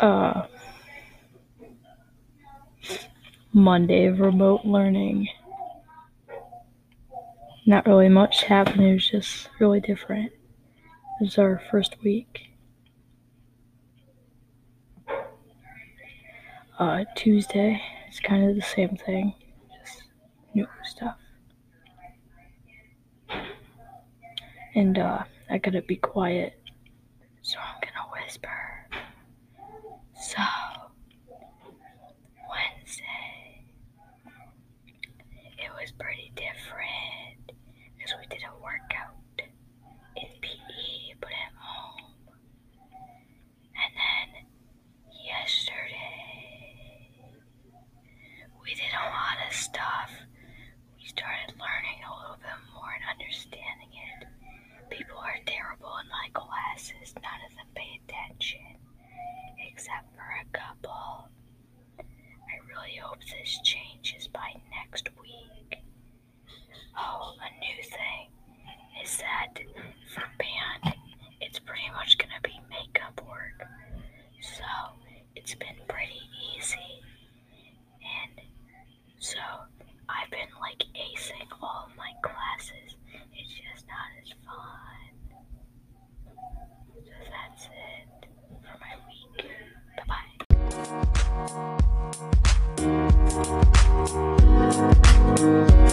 uh, 0.00 0.46
Monday 3.52 4.06
of 4.06 4.20
remote 4.20 4.64
learning. 4.64 5.28
Not 7.66 7.86
really 7.86 8.08
much 8.08 8.44
happened. 8.44 8.80
It 8.82 8.94
was 8.94 9.08
just 9.08 9.48
really 9.60 9.80
different. 9.80 10.32
It 11.20 11.24
was 11.24 11.38
our 11.38 11.60
first 11.70 11.96
week. 12.02 12.48
Uh, 16.78 17.04
Tuesday, 17.16 17.82
it's 18.06 18.20
kind 18.20 18.48
of 18.48 18.54
the 18.54 18.62
same 18.62 18.96
thing, 18.96 19.34
just 19.82 20.04
new 20.54 20.66
stuff. 20.84 21.16
And 24.76 24.96
uh, 24.96 25.24
I 25.50 25.58
gotta 25.58 25.82
be 25.82 25.96
quiet, 25.96 26.54
so 27.42 27.58
I'm 27.58 27.80
gonna 27.80 28.08
whisper. 28.12 28.86
So, 30.20 30.42
Wednesday, 32.48 33.64
it 35.58 35.70
was 35.88 35.96
pretty 35.96 36.28
different 36.36 37.56
because 37.96 38.12
we 38.20 38.26
did 38.28 38.44
a 38.44 38.52
workout 38.60 39.16
in 40.16 40.28
PE, 40.42 41.14
but 41.20 41.30
at 41.32 41.54
home. 41.56 42.12
And 43.72 43.92
then 43.96 44.44
yesterday, 45.08 47.24
we 48.60 48.74
did 48.74 48.92
a 48.92 49.08
lot 49.08 49.40
of 49.48 49.54
stuff. 49.54 50.10
We 50.98 51.06
started 51.08 51.56
learning 51.56 52.04
a 52.04 52.12
little 52.20 52.36
bit 52.36 52.60
more 52.74 52.92
and 52.92 53.08
understanding 53.08 53.88
it. 53.88 54.28
People 54.90 55.16
are 55.16 55.40
terrible 55.46 55.96
in 56.04 56.08
my 56.12 56.28
classes, 56.36 57.16
none 57.16 57.40
of 57.48 57.56
them 57.56 57.68
pay 57.72 57.96
attention, 58.04 58.76
except 59.72 60.12
for 60.12 60.28
a 60.36 60.44
couple. 60.52 61.32
I 61.96 62.60
really 62.68 63.00
hope 63.00 63.24
this 63.24 63.56
changes 63.64 63.97
it's 75.48 75.54
been 75.54 75.80
pretty 75.88 76.20
easy. 76.54 77.00
And 78.04 78.38
so 79.18 79.38
I've 80.06 80.30
been 80.30 80.48
like 80.60 80.84
acing 80.94 81.48
all 81.62 81.86
of 81.88 81.96
my 81.96 82.12
classes. 82.20 82.96
It's 83.32 83.54
just 83.54 83.86
not 83.88 84.12
as 84.20 84.28
fun. 84.44 85.08
So 87.02 87.14
that's 87.30 87.64
it 87.64 88.28
for 88.60 88.76
my 88.78 88.94
week. 89.08 89.48
Bye 89.96 90.08
bye. 95.78 95.87